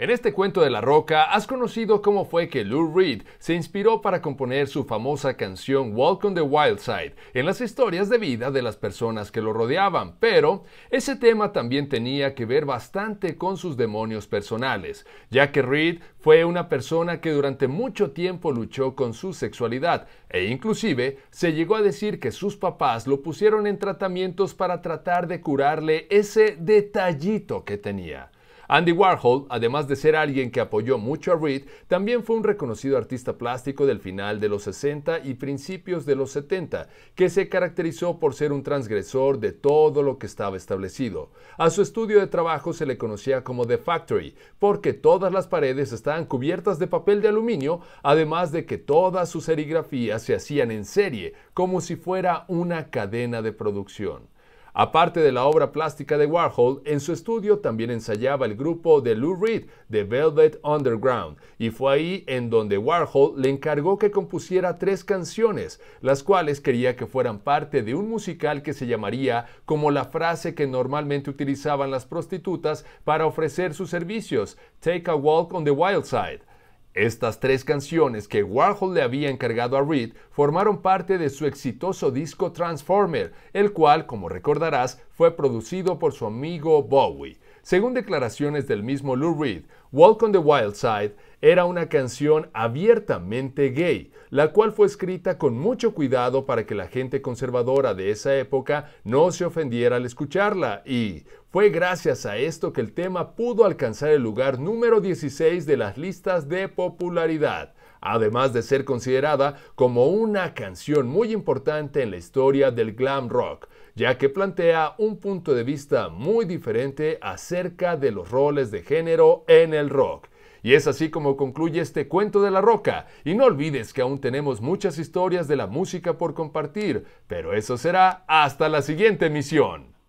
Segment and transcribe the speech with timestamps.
[0.00, 4.00] En este cuento de la roca has conocido cómo fue que Lou Reed se inspiró
[4.00, 8.50] para componer su famosa canción Walk on the Wild Side en las historias de vida
[8.50, 13.58] de las personas que lo rodeaban, pero ese tema también tenía que ver bastante con
[13.58, 19.12] sus demonios personales, ya que Reed fue una persona que durante mucho tiempo luchó con
[19.12, 24.54] su sexualidad e inclusive se llegó a decir que sus papás lo pusieron en tratamientos
[24.54, 28.30] para tratar de curarle ese detallito que tenía.
[28.72, 32.96] Andy Warhol, además de ser alguien que apoyó mucho a Reed, también fue un reconocido
[32.96, 38.20] artista plástico del final de los 60 y principios de los 70, que se caracterizó
[38.20, 41.32] por ser un transgresor de todo lo que estaba establecido.
[41.58, 45.90] A su estudio de trabajo se le conocía como The Factory, porque todas las paredes
[45.90, 50.84] estaban cubiertas de papel de aluminio, además de que todas sus serigrafías se hacían en
[50.84, 54.28] serie, como si fuera una cadena de producción.
[54.72, 59.16] Aparte de la obra plástica de Warhol, en su estudio también ensayaba el grupo de
[59.16, 64.78] Lou Reed, The Velvet Underground, y fue ahí en donde Warhol le encargó que compusiera
[64.78, 69.90] tres canciones, las cuales quería que fueran parte de un musical que se llamaría como
[69.90, 75.64] la frase que normalmente utilizaban las prostitutas para ofrecer sus servicios, Take a Walk on
[75.64, 76.49] the Wild Side.
[76.94, 82.10] Estas tres canciones que Warhol le había encargado a Reed formaron parte de su exitoso
[82.10, 87.38] disco Transformer, el cual, como recordarás, fue producido por su amigo Bowie.
[87.62, 93.70] Según declaraciones del mismo Lou Reed, Walk on the Wild Side era una canción abiertamente
[93.70, 98.36] gay, la cual fue escrita con mucho cuidado para que la gente conservadora de esa
[98.36, 103.64] época no se ofendiera al escucharla, y fue gracias a esto que el tema pudo
[103.64, 110.06] alcanzar el lugar número 16 de las listas de popularidad además de ser considerada como
[110.06, 115.54] una canción muy importante en la historia del glam rock, ya que plantea un punto
[115.54, 120.28] de vista muy diferente acerca de los roles de género en el rock.
[120.62, 123.06] Y es así como concluye este cuento de la roca.
[123.24, 127.78] Y no olvides que aún tenemos muchas historias de la música por compartir, pero eso
[127.78, 129.99] será hasta la siguiente emisión.